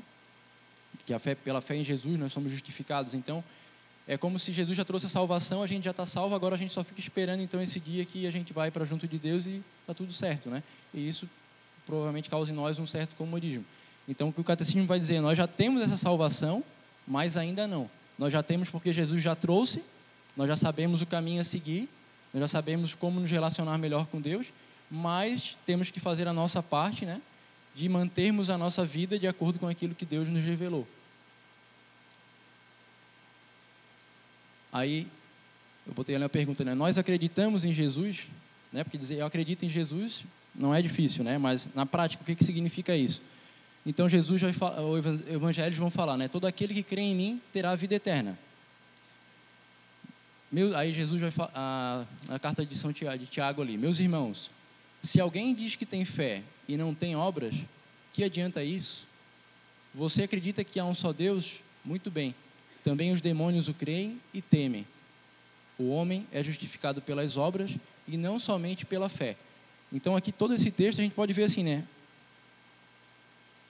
[1.06, 3.14] Que a fé, pela fé em Jesus nós somos justificados.
[3.14, 3.44] Então,
[4.08, 6.58] é como se Jesus já trouxe a salvação, a gente já está salvo, agora a
[6.58, 9.46] gente só fica esperando então esse dia que a gente vai para junto de Deus
[9.46, 10.62] e está tudo certo, né?
[10.94, 11.30] E isso
[11.86, 13.64] provavelmente causa em nós um certo comodismo.
[14.08, 15.22] Então, o que o catecismo vai dizer?
[15.22, 16.64] Nós já temos essa salvação,
[17.08, 17.90] mas ainda não.
[18.18, 19.82] Nós já temos porque Jesus já trouxe,
[20.36, 21.88] nós já sabemos o caminho a seguir,
[22.34, 24.48] nós já sabemos como nos relacionar melhor com Deus,
[24.92, 27.22] mas temos que fazer a nossa parte, né?
[27.74, 30.86] De mantermos a nossa vida de acordo com aquilo que Deus nos revelou.
[34.74, 35.08] Aí,
[35.86, 36.74] eu botei ali uma pergunta, né?
[36.74, 38.26] Nós acreditamos em Jesus,
[38.72, 38.84] né?
[38.84, 40.24] Porque dizer eu acredito em Jesus
[40.56, 41.38] não é difícil, né?
[41.38, 43.22] Mas na prática, o que, que significa isso?
[43.86, 46.28] Então Jesus vai falar, os evangelhos vão falar, né?
[46.28, 48.38] Todo aquele que crê em mim terá a vida eterna.
[50.52, 54.50] Meu, aí Jesus vai falar, a, carta de São Tiago, de Tiago ali, meus irmãos,
[55.02, 57.56] se alguém diz que tem fé e não tem obras,
[58.14, 59.04] que adianta isso?
[59.94, 61.60] Você acredita que há um só Deus?
[61.84, 62.34] Muito bem.
[62.84, 64.86] Também os demônios o creem e temem.
[65.78, 67.72] O homem é justificado pelas obras
[68.08, 69.36] e não somente pela fé.
[69.92, 71.84] Então, aqui, todo esse texto, a gente pode ver assim, né?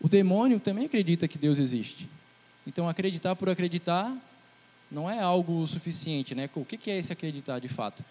[0.01, 2.09] O demônio também acredita que Deus existe.
[2.65, 4.15] Então, acreditar por acreditar
[4.91, 6.49] não é algo suficiente, né?
[6.55, 8.03] O que é esse acreditar de fato?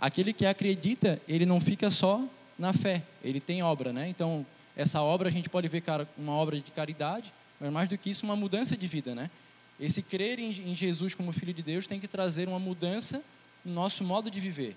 [0.00, 2.22] Aquele que acredita, ele não fica só
[2.58, 4.08] na fé, ele tem obra, né?
[4.08, 4.44] Então,
[4.76, 5.82] essa obra a gente pode ver
[6.16, 9.30] uma obra de caridade, mas mais do que isso, uma mudança de vida, né?
[9.78, 13.22] Esse crer em Jesus como Filho de Deus tem que trazer uma mudança
[13.64, 14.76] no nosso modo de viver.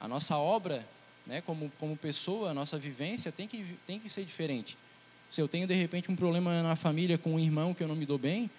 [0.00, 0.86] A nossa obra
[1.26, 4.76] né, como, como pessoa, a nossa vivência tem que, tem que ser diferente.
[5.28, 7.94] Se eu tenho, de repente, um problema na família com um irmão que eu não
[7.94, 8.50] me dou bem,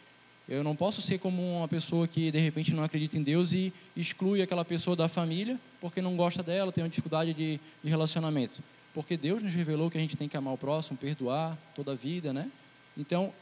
[0.47, 3.73] eu não posso ser como uma pessoa que, de repente, não acredita em Deus e
[3.95, 8.61] exclui aquela pessoa da família porque não gosta dela, tem uma dificuldade de, de relacionamento.
[8.93, 11.95] Porque Deus nos revelou que a gente tem que amar o próximo, perdoar toda a
[11.95, 12.49] vida, né?
[12.97, 13.33] Então,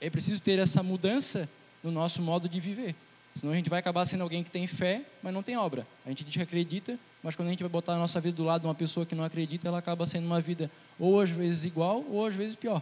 [0.00, 1.48] é preciso ter essa mudança
[1.84, 2.94] no nosso modo de viver.
[3.34, 5.86] Senão a gente vai acabar sendo alguém que tem fé, mas não tem obra.
[6.06, 8.44] A gente diz que acredita, mas quando a gente vai botar a nossa vida do
[8.44, 11.64] lado de uma pessoa que não acredita, ela acaba sendo uma vida ou às vezes
[11.64, 12.80] igual ou às vezes pior.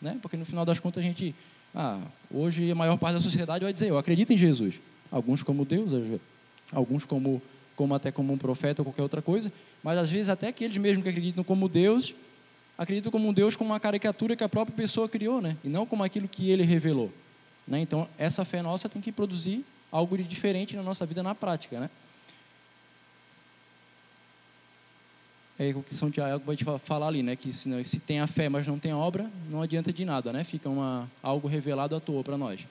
[0.00, 0.18] Né?
[0.20, 1.34] Porque no final das contas a gente,
[1.74, 4.78] ah, hoje a maior parte da sociedade vai dizer, eu acredito em Jesus.
[5.10, 6.20] Alguns como Deus,
[6.70, 7.40] alguns como,
[7.74, 9.50] como até como um profeta ou qualquer outra coisa,
[9.82, 12.14] mas às vezes até aqueles mesmos que acreditam como Deus,
[12.76, 15.56] acreditam como um Deus como uma caricatura que a própria pessoa criou, né?
[15.64, 17.10] e não como aquilo que ele revelou.
[17.66, 17.80] Né?
[17.80, 21.80] Então, essa fé nossa tem que produzir algo de diferente na nossa vida na prática,
[21.80, 21.90] né?
[25.58, 27.34] É o que São Tiago vai te falar ali, né?
[27.34, 30.44] Que se, se tem a fé, mas não tem obra, não adianta de nada, né?
[30.44, 32.66] Fica uma, algo revelado à toa para nós.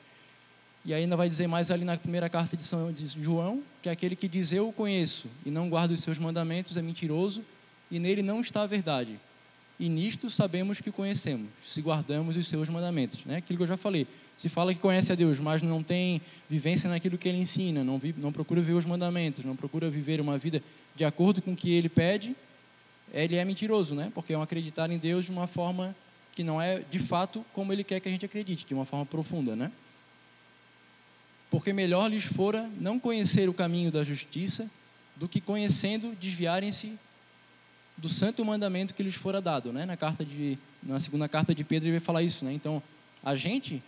[0.86, 4.16] E ainda vai dizer mais ali na primeira carta de São de João, que aquele
[4.16, 7.44] que diz eu o conheço e não guarda os seus mandamentos é mentiroso
[7.90, 9.20] e nele não está a verdade.
[9.80, 13.38] E nisto sabemos que conhecemos, se guardamos os seus mandamentos, né?
[13.38, 14.06] Aquilo que eu já falei.
[14.38, 17.98] Se fala que conhece a Deus, mas não tem vivência naquilo que ele ensina, não,
[17.98, 20.62] vive, não procura ver os mandamentos, não procura viver uma vida
[20.96, 22.36] de acordo com o que ele pede,
[23.14, 24.12] ele é mentiroso, né?
[24.14, 25.96] Porque é um acreditar em Deus de uma forma
[26.34, 29.06] que não é de fato como ele quer que a gente acredite, de uma forma
[29.06, 29.72] profunda, né?
[31.50, 34.70] Porque melhor lhes fora não conhecer o caminho da justiça
[35.16, 36.98] do que conhecendo desviarem-se
[37.98, 39.86] do santo mandamento que lhes fora dado, né?
[39.86, 42.54] Na carta de na segunda carta de Pedro ele vai falar isso, né?
[42.54, 42.84] Então,
[43.24, 43.82] a gente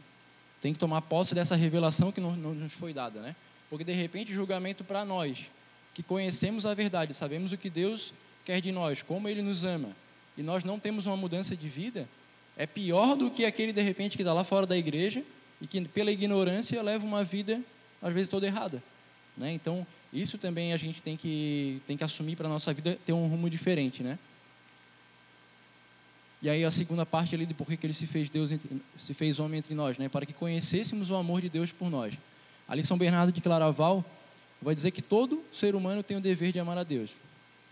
[0.61, 3.35] tem que tomar posse dessa revelação que nos foi dada, né?
[3.69, 5.51] Porque de repente o julgamento para nós,
[5.93, 8.13] que conhecemos a verdade, sabemos o que Deus
[8.45, 9.89] quer de nós, como Ele nos ama,
[10.37, 12.07] e nós não temos uma mudança de vida,
[12.55, 15.23] é pior do que aquele de repente que está lá fora da igreja
[15.61, 17.61] e que pela ignorância leva uma vida
[18.01, 18.81] às vezes toda errada,
[19.35, 19.51] né?
[19.51, 23.27] Então isso também a gente tem que tem que assumir para nossa vida ter um
[23.27, 24.17] rumo diferente, né?
[26.41, 29.13] E aí a segunda parte ali de por que ele se fez Deus entre, se
[29.13, 30.08] fez homem entre nós, né?
[30.08, 32.13] Para que conhecêssemos o amor de Deus por nós.
[32.67, 34.06] Ali São Bernardo de Claraval
[34.62, 37.12] vai dizer que todo ser humano tem o dever de amar a Deus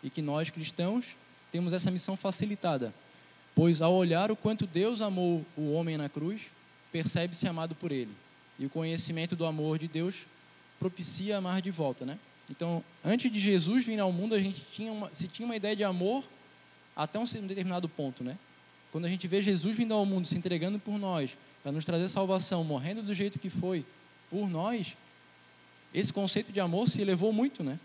[0.03, 1.15] e que nós cristãos
[1.51, 2.93] temos essa missão facilitada,
[3.53, 6.41] pois ao olhar o quanto Deus amou o homem na cruz,
[6.91, 8.11] percebe-se amado por ele.
[8.57, 10.25] E o conhecimento do amor de Deus
[10.79, 12.17] propicia amar de volta, né?
[12.49, 15.75] Então, antes de Jesus vir ao mundo, a gente tinha uma, se tinha uma ideia
[15.75, 16.23] de amor
[16.95, 18.37] até um determinado ponto, né?
[18.95, 22.07] Quando a gente vê Jesus vindo ao mundo, se entregando por nós, para nos trazer
[22.07, 23.83] salvação, morrendo do jeito que foi
[24.29, 24.95] por nós,
[25.93, 27.77] esse conceito de amor se elevou muito, né?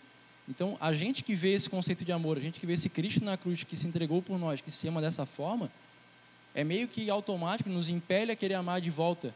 [0.48, 3.24] Então, a gente que vê esse conceito de amor, a gente que vê esse Cristo
[3.24, 5.68] na cruz que se entregou por nós, que se ama dessa forma,
[6.54, 9.34] é meio que automático, nos impele a querer amar de volta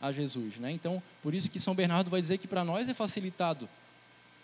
[0.00, 0.72] a Jesus, né?
[0.72, 3.68] Então, por isso que São Bernardo vai dizer que para nós é facilitado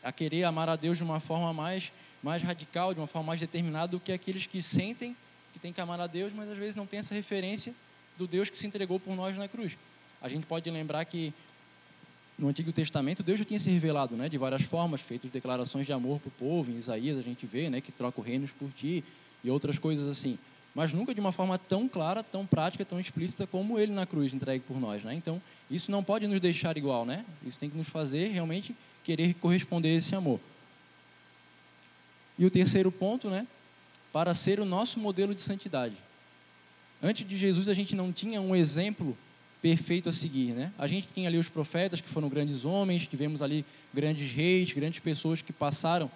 [0.04, 1.90] a querer amar a Deus de uma forma mais
[2.22, 5.16] mais radical, de uma forma mais determinada do que aqueles que sentem
[5.52, 7.74] que tem que amar a Deus, mas às vezes não tem essa referência
[8.18, 9.76] do Deus que se entregou por nós na cruz.
[10.20, 11.32] A gente pode lembrar que
[12.38, 15.92] no Antigo Testamento Deus já tinha se revelado, né, de várias formas, feito declarações de
[15.92, 16.70] amor para o povo.
[16.70, 19.04] Em Isaías a gente vê, né, que troca os reinos por ti
[19.44, 20.38] e outras coisas assim.
[20.74, 24.32] Mas nunca de uma forma tão clara, tão prática, tão explícita como Ele na cruz
[24.32, 25.14] entregue por nós, né?
[25.14, 27.26] Então isso não pode nos deixar igual, né?
[27.46, 30.40] Isso tem que nos fazer realmente querer corresponder a esse amor.
[32.38, 33.46] E o terceiro ponto, né,
[34.12, 35.94] para ser o nosso modelo de santidade.
[37.02, 39.16] Antes de Jesus, a gente não tinha um exemplo
[39.60, 40.72] perfeito a seguir, né?
[40.76, 44.98] A gente tinha ali os profetas, que foram grandes homens, tivemos ali grandes reis, grandes
[44.98, 46.10] pessoas que passaram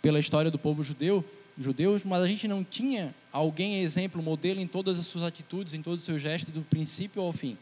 [0.00, 1.24] pela história do povo judeu,
[1.58, 5.82] judeus, mas a gente não tinha alguém exemplo, modelo em todas as suas atitudes, em
[5.82, 7.58] todos os seus gestos, do princípio ao fim.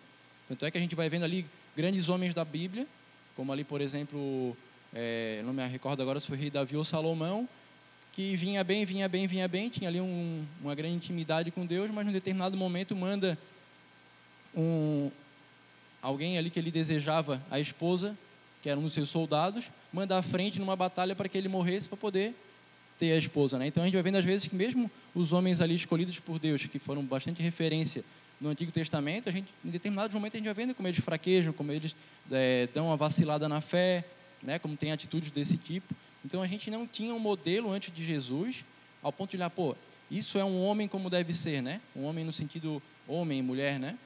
[0.46, 2.86] Tanto é que a gente vai vendo ali grandes homens da Bíblia,
[3.34, 4.56] como ali, por exemplo,
[4.94, 7.48] é, não me recordo agora se foi rei Davi ou Salomão,
[8.16, 11.90] que vinha bem, vinha bem, vinha bem, tinha ali um, uma grande intimidade com Deus,
[11.90, 13.36] mas num determinado momento manda
[14.56, 15.10] um,
[16.00, 18.16] alguém ali que ele desejava, a esposa,
[18.62, 21.90] que era um dos seus soldados, manda à frente numa batalha para que ele morresse
[21.90, 22.34] para poder
[22.98, 23.58] ter a esposa.
[23.58, 23.66] Né?
[23.66, 26.64] Então a gente vai vendo às vezes que mesmo os homens ali escolhidos por Deus,
[26.64, 28.02] que foram bastante referência
[28.40, 31.52] no Antigo Testamento, a gente, em determinados momentos a gente vai vendo como eles fraquejam,
[31.52, 31.94] como eles
[32.32, 34.06] é, dão uma vacilada na fé,
[34.42, 34.58] né?
[34.58, 35.94] como tem atitudes desse tipo.
[36.26, 38.64] Então a gente não tinha um modelo antes de Jesus,
[39.00, 39.76] ao ponto de olhar, pô,
[40.10, 41.80] isso é um homem como deve ser, né?
[41.94, 43.96] Um homem no sentido homem, mulher, né?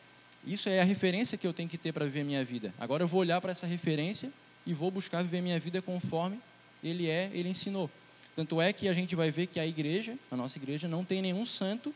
[0.47, 2.75] Isso é a referência que eu tenho que ter para viver a minha vida.
[2.79, 4.31] Agora eu vou olhar para essa referência
[4.67, 6.39] e vou buscar viver minha vida conforme
[6.85, 7.91] ele é, ele ensinou.
[8.37, 11.23] Tanto é que a gente vai ver que a igreja, a nossa igreja, não tem
[11.23, 11.95] nenhum santo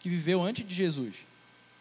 [0.00, 1.16] que viveu antes de Jesus.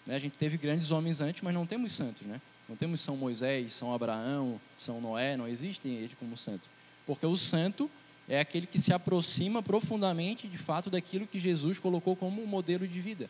[0.05, 0.15] Né?
[0.15, 2.41] A gente teve grandes homens antes, mas não temos santos, né?
[2.67, 6.74] Não temos São Moisés, São Abraão, São Noé, não existem eles como santos.
[7.05, 7.89] Porque o santo
[8.27, 12.87] é aquele que se aproxima profundamente, de fato, daquilo que Jesus colocou como um modelo
[12.87, 13.29] de vida.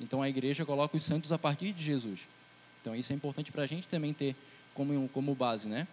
[0.00, 2.20] Então a igreja coloca os santos a partir de Jesus.
[2.80, 4.34] Então isso é importante para a gente também ter
[4.74, 5.86] como, como base, né?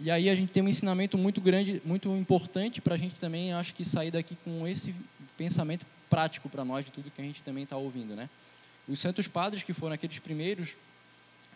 [0.00, 3.52] E aí a gente tem um ensinamento muito grande, muito importante para a gente também,
[3.52, 4.94] acho que sair daqui com esse
[5.36, 8.30] pensamento prático para nós de tudo que a gente também está ouvindo, né?
[8.86, 10.70] Os santos padres que foram aqueles primeiros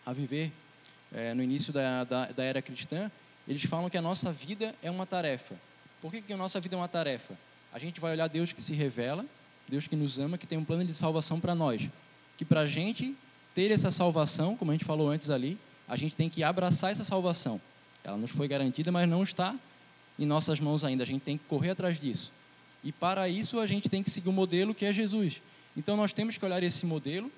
[0.05, 0.51] a viver
[1.13, 3.09] é, no início da, da, da era cristã,
[3.47, 5.55] eles falam que a nossa vida é uma tarefa.
[6.01, 7.35] Por que, que a nossa vida é uma tarefa?
[7.73, 9.25] A gente vai olhar Deus que se revela,
[9.67, 11.89] Deus que nos ama, que tem um plano de salvação para nós.
[12.37, 13.15] Que para a gente
[13.53, 17.03] ter essa salvação, como a gente falou antes ali, a gente tem que abraçar essa
[17.03, 17.59] salvação.
[18.03, 19.55] Ela nos foi garantida, mas não está
[20.17, 21.03] em nossas mãos ainda.
[21.03, 22.31] A gente tem que correr atrás disso.
[22.83, 25.41] E para isso a gente tem que seguir o modelo que é Jesus.
[25.75, 27.31] Então nós temos que olhar esse modelo,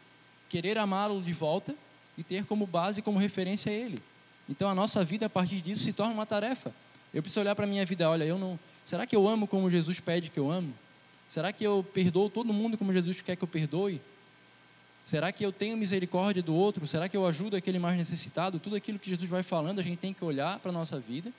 [0.50, 1.76] querer amá-lo de volta
[2.18, 4.02] e ter como base, como referência ele.
[4.50, 6.72] Então a nossa vida a partir disso se torna uma tarefa.
[7.14, 9.72] Eu preciso olhar para a minha vida, olha, eu não, será que eu amo como
[9.72, 10.74] Jesus pede que eu amo?
[11.28, 14.02] Será que eu perdoo todo mundo como Jesus quer que eu perdoe?
[15.04, 16.86] Será que eu tenho misericórdia do outro?
[16.88, 18.60] Será que eu ajudo aquele mais necessitado?
[18.60, 21.32] Tudo aquilo que Jesus vai falando, a gente tem que olhar para a nossa vida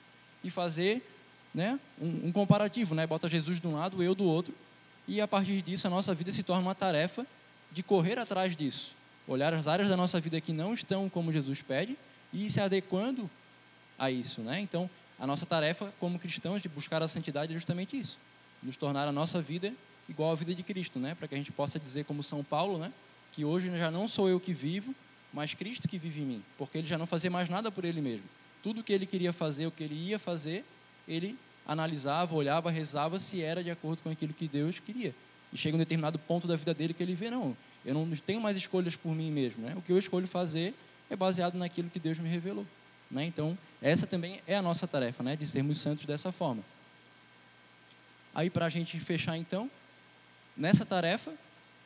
[0.43, 1.05] e fazer
[1.53, 3.05] né, um, um, comparativo, né?
[3.05, 4.53] Bota Jesus de um lado, eu do outro,
[5.07, 7.25] e a partir disso a nossa vida se torna uma tarefa
[7.71, 8.91] de correr atrás disso.
[9.27, 11.97] Olhar as áreas da nossa vida que não estão como Jesus pede
[12.33, 13.29] e se adequando
[13.97, 14.59] a isso, né?
[14.59, 18.17] Então, a nossa tarefa como cristãos de buscar a santidade é justamente isso,
[18.61, 19.73] nos tornar a nossa vida
[20.07, 21.15] igual à vida de Cristo, né?
[21.15, 22.91] Para que a gente possa dizer como São Paulo, né?
[23.33, 24.93] Que hoje já não sou eu que vivo,
[25.33, 28.01] mas Cristo que vive em mim, porque ele já não fazia mais nada por ele
[28.01, 28.25] mesmo.
[28.63, 30.63] Tudo que ele queria fazer, o que ele ia fazer,
[31.07, 35.13] ele analisava, olhava, rezava se era de acordo com aquilo que Deus queria.
[35.51, 38.41] E chega um determinado ponto da vida dele que ele vê, não, eu não tenho
[38.41, 39.63] mais escolhas por mim mesmo.
[39.63, 39.73] Né?
[39.75, 40.73] O que eu escolho fazer
[41.09, 42.65] é baseado naquilo que Deus me revelou.
[43.09, 43.25] Né?
[43.25, 45.35] Então, essa também é a nossa tarefa, né?
[45.35, 46.63] de sermos santos dessa forma.
[48.33, 49.69] Aí, para a gente fechar, então,
[50.55, 51.33] nessa tarefa,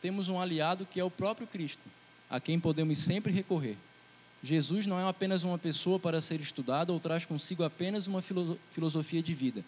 [0.01, 1.83] temos um aliado que é o próprio Cristo,
[2.29, 3.77] a quem podemos sempre recorrer.
[4.43, 8.23] Jesus não é apenas uma pessoa para ser estudada ou traz consigo apenas uma
[8.71, 9.63] filosofia de vida.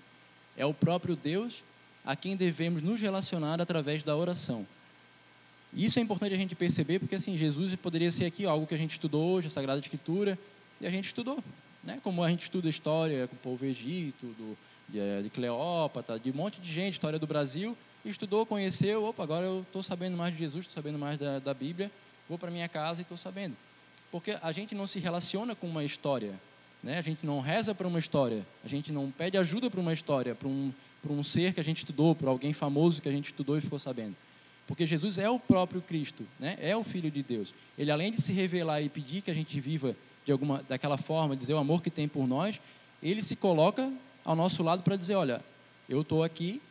[0.57, 1.63] É o próprio Deus
[2.03, 4.65] a quem devemos nos relacionar através da oração.
[5.75, 8.77] Isso é importante a gente perceber, porque assim, Jesus poderia ser aqui algo que a
[8.77, 10.37] gente estudou hoje, a Sagrada Escritura,
[10.79, 11.43] e a gente estudou.
[11.83, 11.99] Né?
[12.03, 14.57] Como a gente estuda a história com o povo Egito, do,
[14.87, 19.23] de, eh, de Cleópatra, de um monte de gente, história do Brasil, estudou, conheceu, opa,
[19.23, 21.91] agora eu estou sabendo mais de Jesus, estou sabendo mais da, da Bíblia,
[22.29, 23.55] vou para minha casa e estou sabendo.
[24.11, 26.39] Porque a gente não se relaciona com uma história,
[26.83, 26.99] né?
[26.99, 30.35] a gente não reza para uma história, a gente não pede ajuda para uma história,
[30.35, 30.71] para um,
[31.09, 33.79] um ser que a gente estudou, para alguém famoso que a gente estudou e ficou
[33.79, 34.15] sabendo.
[34.67, 36.57] Porque Jesus é o próprio Cristo, né?
[36.61, 37.53] é o Filho de Deus.
[37.77, 39.95] Ele, além de se revelar e pedir que a gente viva
[40.25, 42.59] de alguma, daquela forma, dizer o amor que tem por nós,
[43.01, 43.91] ele se coloca
[44.23, 45.41] ao nosso lado para dizer: olha,
[45.89, 46.61] eu estou aqui,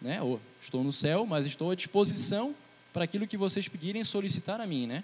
[0.00, 0.20] né?
[0.20, 2.54] ou estou no céu, mas estou à disposição
[2.92, 4.86] para aquilo que vocês pedirem solicitar a mim.
[4.86, 5.02] Né?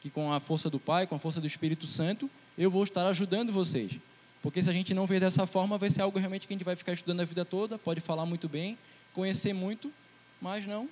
[0.00, 3.06] Que com a força do Pai, com a força do Espírito Santo, eu vou estar
[3.06, 3.92] ajudando vocês.
[4.42, 6.64] Porque se a gente não ver dessa forma, vai ser algo realmente que a gente
[6.64, 8.78] vai ficar estudando a vida toda, pode falar muito bem,
[9.12, 9.92] conhecer muito,
[10.40, 10.88] mas não?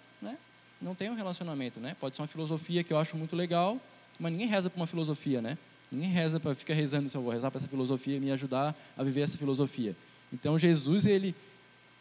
[0.80, 1.96] Não tem um relacionamento, né?
[1.98, 3.80] Pode ser uma filosofia que eu acho muito legal,
[4.18, 5.56] mas ninguém reza para uma filosofia, né?
[5.90, 8.74] Ninguém reza para ficar rezando se eu vou rezar para essa filosofia e me ajudar
[8.96, 9.96] a viver essa filosofia.
[10.32, 11.34] Então Jesus ele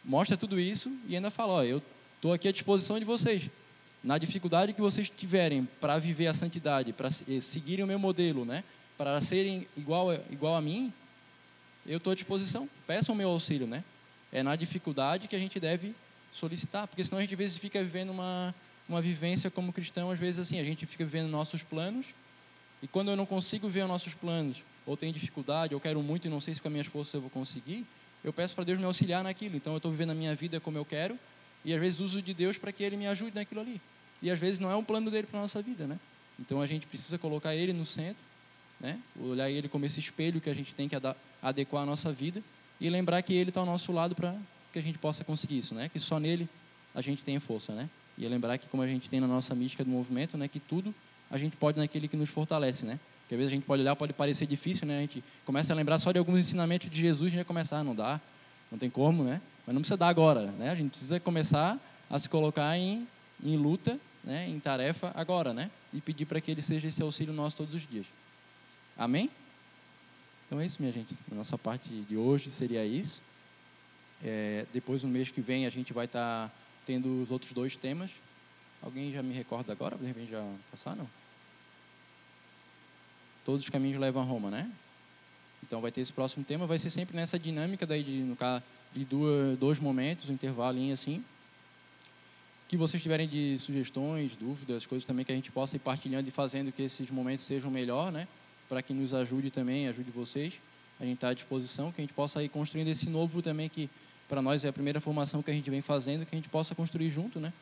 [0.04, 1.82] mostra tudo isso e ainda fala, ó, eu
[2.16, 3.48] estou aqui à disposição de vocês.
[4.02, 8.44] Na dificuldade que vocês tiverem para viver a santidade, para eh, seguirem o meu modelo,
[8.44, 8.62] né?
[8.96, 10.92] Para serem igual igual a mim,
[11.84, 12.68] eu estou à disposição.
[12.86, 13.82] Peçam o meu auxílio, né?
[14.32, 15.94] É na dificuldade que a gente deve
[16.32, 18.54] solicitar, porque senão a gente às vezes fica vivendo uma
[18.88, 22.06] uma vivência como cristão, às vezes assim, a gente fica vivendo nossos planos,
[22.82, 26.26] e quando eu não consigo ver os nossos planos, ou tenho dificuldade, ou quero muito
[26.26, 27.84] e não sei se com as minhas forças eu vou conseguir,
[28.22, 29.56] eu peço para Deus me auxiliar naquilo.
[29.56, 31.18] Então eu estou vivendo a minha vida como eu quero,
[31.64, 33.80] e às vezes uso de Deus para que Ele me ajude naquilo ali.
[34.22, 35.98] E às vezes não é um plano dele para a nossa vida, né?
[36.38, 38.22] Então a gente precisa colocar Ele no centro,
[38.80, 39.00] né?
[39.18, 40.96] Olhar Ele como esse espelho que a gente tem que
[41.42, 42.42] adequar a nossa vida,
[42.80, 44.36] e lembrar que Ele está ao nosso lado para
[44.72, 45.88] que a gente possa conseguir isso, né?
[45.88, 46.48] Que só nele
[46.94, 47.88] a gente tem força, né?
[48.18, 50.94] E lembrar que como a gente tem na nossa mística do movimento, né, que tudo
[51.30, 52.98] a gente pode naquele que nos fortalece, né?
[53.22, 54.98] Porque às vezes a gente pode olhar, pode parecer difícil, né?
[54.98, 57.94] A gente começa a lembrar só de alguns ensinamentos de Jesus, gente vai começar, não
[57.94, 58.20] dá,
[58.70, 59.40] não tem como, né?
[59.66, 60.70] Mas não precisa dar agora, né?
[60.70, 63.06] A gente precisa começar a se colocar em,
[63.42, 64.48] em luta, né?
[64.48, 65.70] Em tarefa agora, né?
[65.92, 68.06] E pedir para que Ele seja esse auxílio nosso todos os dias.
[68.96, 69.28] Amém?
[70.46, 71.12] Então é isso, minha gente.
[71.30, 73.20] A nossa parte de hoje seria isso.
[74.22, 76.48] É, depois, no mês que vem, a gente vai estar...
[76.48, 78.10] Tá tendo os outros dois temas.
[78.80, 79.96] Alguém já me recorda agora?
[79.96, 81.06] De repente já passaram?
[83.44, 84.70] Todos os caminhos levam a Roma, né?
[85.62, 88.62] Então vai ter esse próximo tema, vai ser sempre nessa dinâmica daí de, no caso,
[88.94, 91.24] de duas, dois momentos, um intervalo assim.
[92.68, 96.32] Que vocês tiverem de sugestões, dúvidas, coisas também que a gente possa ir partilhando e
[96.32, 98.26] fazendo que esses momentos sejam melhor, né?
[98.68, 100.54] Para que nos ajude também, ajude vocês.
[100.98, 103.88] A gente está à disposição, que a gente possa ir construindo esse novo também que
[104.28, 106.74] para nós é a primeira formação que a gente vem fazendo, que a gente possa
[106.74, 107.52] construir junto, né?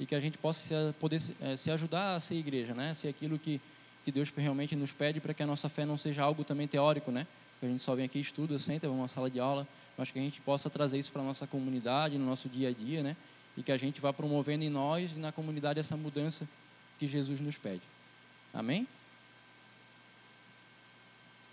[0.00, 2.94] E que a gente possa se, poder é, se ajudar a ser igreja, né?
[2.94, 3.60] Ser aquilo que,
[4.04, 7.10] que Deus realmente nos pede para que a nossa fé não seja algo também teórico,
[7.10, 7.26] né?
[7.60, 10.18] Que a gente só vem aqui, estuda, senta, vamos uma sala de aula, mas que
[10.18, 13.16] a gente possa trazer isso para a nossa comunidade, no nosso dia a dia, né?
[13.56, 16.48] E que a gente vá promovendo em nós e na comunidade essa mudança
[16.98, 17.82] que Jesus nos pede.
[18.52, 18.86] Amém?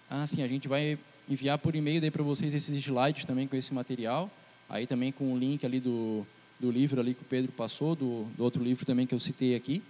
[0.10, 0.98] Ah, sim, a gente vai
[1.28, 4.30] enviar por e-mail para vocês esses slides também com esse material.
[4.70, 6.26] Aí também com o link ali do,
[6.60, 9.56] do livro ali que o Pedro passou, do, do outro livro também que eu citei
[9.56, 9.84] aqui.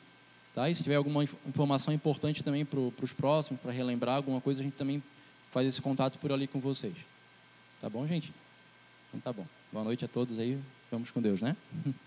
[0.53, 0.69] Tá?
[0.69, 4.63] E se tiver alguma informação importante também para os próximos, para relembrar alguma coisa, a
[4.63, 5.03] gente também
[5.51, 6.95] faz esse contato por ali com vocês.
[7.81, 8.33] Tá bom, gente?
[9.09, 9.45] Então tá bom.
[9.71, 10.57] Boa noite a todos aí.
[10.89, 11.55] Vamos com Deus, né?